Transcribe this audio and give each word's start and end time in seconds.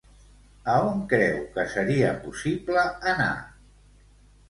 A 0.75 0.77
on 0.85 1.03
creu 1.11 1.37
que 1.59 1.67
seria 1.75 2.17
possible 2.25 2.89
anar? 3.15 3.33